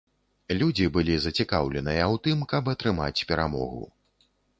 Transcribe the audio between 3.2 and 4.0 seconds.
перамогу.